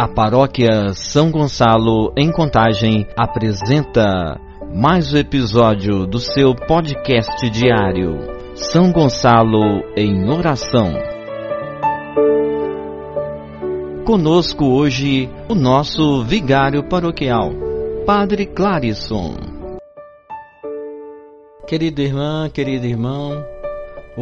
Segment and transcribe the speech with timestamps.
[0.00, 4.40] A paróquia São Gonçalo, em Contagem, apresenta
[4.74, 8.16] mais um episódio do seu podcast diário.
[8.54, 10.94] São Gonçalo em Oração.
[14.06, 17.50] Conosco hoje o nosso vigário paroquial,
[18.06, 19.34] Padre Clarisson.
[21.66, 23.44] Querida irmã, querido irmão,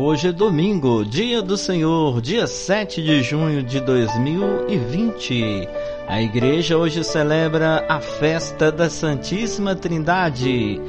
[0.01, 5.69] Hoje é domingo, dia do Senhor, dia 7 de junho de 2020.
[6.07, 10.81] A igreja hoje celebra a festa da Santíssima Trindade,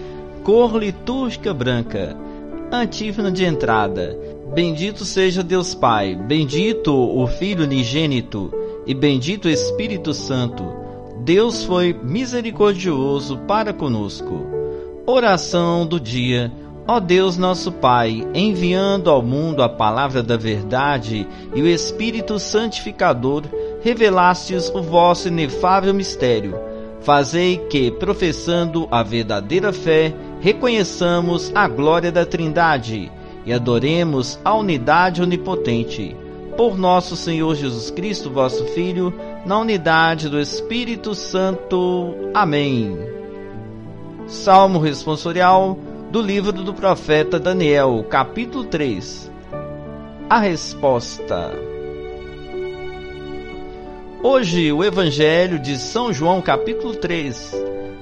[0.44, 2.16] cor litúrgica branca.
[2.72, 4.16] Antífona de entrada.
[4.54, 8.54] Bendito seja Deus Pai, bendito o Filho unigênito
[8.86, 10.64] e bendito o Espírito Santo.
[11.22, 14.46] Deus foi misericordioso para conosco.
[15.08, 16.52] Oração do dia
[16.92, 23.44] Ó Deus nosso Pai, enviando ao mundo a palavra da verdade e o Espírito Santificador,
[23.84, 26.60] revelastes o vosso inefável mistério.
[27.02, 33.12] Fazei que, professando a verdadeira fé, reconheçamos a glória da Trindade
[33.46, 36.18] e adoremos a unidade onipotente.
[36.58, 39.14] Por nosso Senhor Jesus Cristo, vosso Filho,
[39.46, 42.16] na unidade do Espírito Santo.
[42.34, 42.98] Amém.
[44.26, 45.78] Salmo responsorial
[46.10, 49.30] do livro do profeta Daniel, capítulo 3.
[50.28, 51.54] A resposta.
[54.24, 57.54] Hoje, o Evangelho de São João, capítulo 3,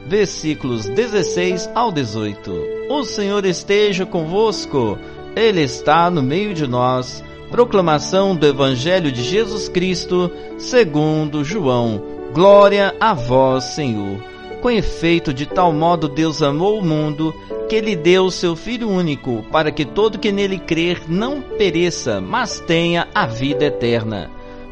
[0.06, 2.52] versículos 16 ao 18.
[2.90, 4.98] O Senhor esteja convosco,
[5.36, 7.22] Ele está no meio de nós.
[7.52, 12.02] Proclamação do Evangelho de Jesus Cristo, segundo João.
[12.34, 14.18] Glória a vós, Senhor.
[14.62, 17.34] Com efeito, de tal modo Deus amou o mundo
[17.68, 22.60] que lhe deu seu Filho único, para que todo que nele crer não pereça, mas
[22.62, 24.32] tenha a vida eterna.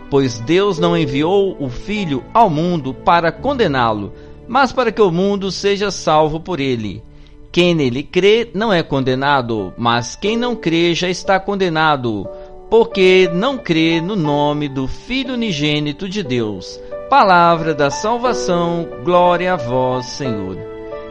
[0.10, 4.14] Pois Deus não enviou o Filho ao mundo para condená-lo,
[4.48, 7.04] mas para que o mundo seja salvo por ele.
[7.52, 12.28] Quem nele crê não é condenado, mas quem não crê já está condenado,
[12.70, 16.80] porque não crê no nome do Filho unigênito de Deus.
[17.10, 20.58] Palavra da salvação, glória a vós, Senhor.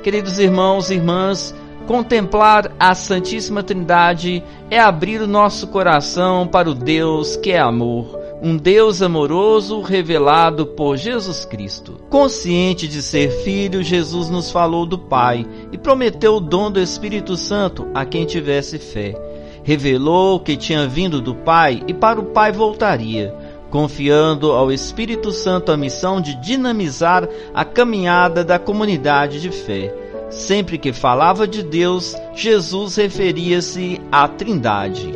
[0.02, 1.54] Queridos irmãos e irmãs,
[1.86, 8.18] Contemplar a Santíssima Trindade é abrir o nosso coração para o Deus que é amor,
[8.42, 12.00] um Deus amoroso revelado por Jesus Cristo.
[12.08, 17.36] Consciente de ser filho, Jesus nos falou do Pai e prometeu o dom do Espírito
[17.36, 19.14] Santo a quem tivesse fé.
[19.62, 23.34] Revelou que tinha vindo do Pai e para o Pai voltaria
[23.70, 30.03] confiando ao Espírito Santo a missão de dinamizar a caminhada da comunidade de fé.
[30.30, 35.12] Sempre que falava de Deus, Jesus referia-se à Trindade.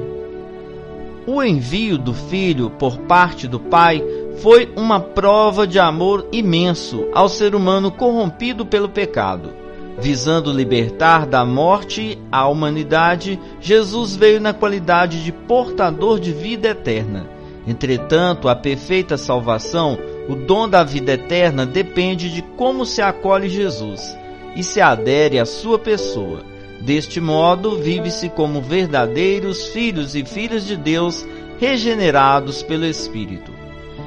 [1.27, 4.03] O envio do Filho por parte do Pai
[4.41, 9.51] foi uma prova de amor imenso ao ser humano corrompido pelo pecado.
[9.99, 17.29] Visando libertar da morte a humanidade, Jesus veio na qualidade de portador de vida eterna.
[17.67, 19.99] Entretanto, a perfeita salvação,
[20.29, 24.17] o dom da vida eterna, depende de como se acolhe Jesus
[24.59, 26.43] e se adere à sua pessoa.
[26.81, 31.25] Deste modo, vive-se como verdadeiros filhos e filhas de Deus,
[31.61, 33.53] regenerados pelo Espírito.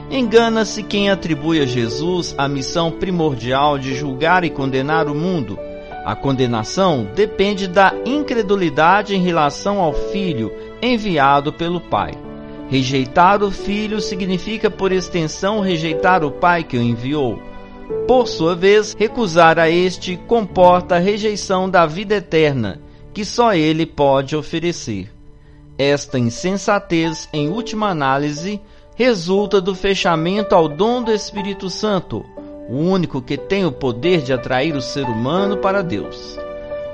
[0.09, 5.57] Engana-se quem atribui a Jesus a missão primordial de julgar e condenar o mundo.
[6.05, 10.51] A condenação depende da incredulidade em relação ao Filho
[10.81, 12.11] enviado pelo Pai.
[12.69, 17.50] Rejeitar o Filho significa, por extensão, rejeitar o Pai que o enviou.
[18.07, 22.81] Por sua vez, recusar a este comporta a rejeição da vida eterna,
[23.13, 25.09] que só ele pode oferecer.
[25.77, 28.59] Esta insensatez, em última análise,
[28.95, 32.25] resulta do fechamento ao dom do Espírito Santo,
[32.69, 36.37] o único que tem o poder de atrair o ser humano para Deus.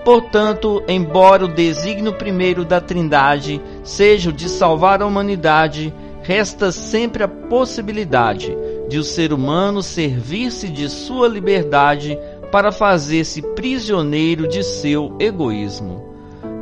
[0.05, 7.23] Portanto, embora o desígnio primeiro da Trindade seja o de salvar a humanidade, resta sempre
[7.23, 8.55] a possibilidade
[8.87, 12.17] de o ser humano servir-se de sua liberdade
[12.51, 16.05] para fazer-se prisioneiro de seu egoísmo.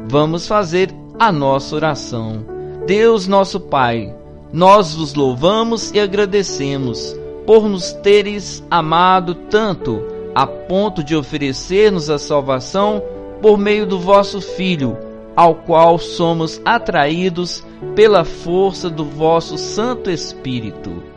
[0.08, 2.46] Vamos fazer a nossa oração.
[2.86, 4.16] Deus nosso Pai,
[4.52, 10.02] nós vos louvamos e agradecemos por nos teres amado tanto
[10.34, 13.02] a ponto de oferecer-nos a salvação
[13.42, 14.98] por meio do vosso Filho,
[15.36, 17.64] ao qual somos atraídos
[17.96, 21.15] pela força do vosso Santo Espírito.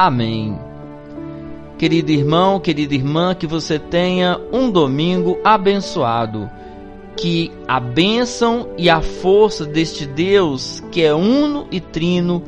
[0.00, 0.58] Amém.
[1.76, 6.48] Querido irmão, querida irmã, que você tenha um domingo abençoado.
[7.14, 12.42] Que a bênção e a força deste Deus, que é uno e trino,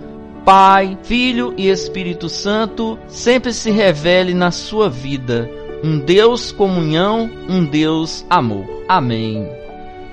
[0.46, 5.46] Pai, Filho e Espírito Santo sempre se revele na sua vida.
[5.84, 8.64] Um Deus comunhão, um Deus amor.
[8.88, 9.46] Amém.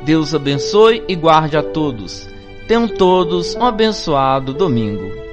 [0.04, 2.28] Deus abençoe e guarde a todos.
[2.68, 5.29] Tenham todos um abençoado domingo.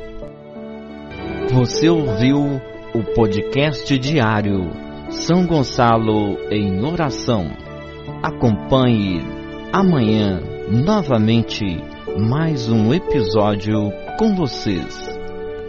[1.56, 2.60] Você ouviu
[2.92, 4.70] o podcast diário
[5.08, 7.46] São Gonçalo em Oração.
[8.22, 9.22] Acompanhe
[9.72, 11.64] amanhã novamente
[12.28, 15.08] mais um episódio com vocês.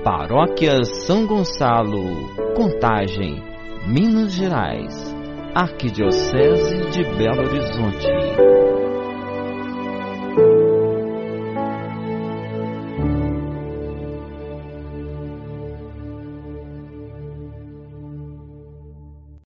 [0.04, 3.42] Paróquia São Gonçalo, Contagem,
[3.88, 5.16] Minas Gerais,
[5.56, 8.56] Arquidiocese de Belo Horizonte.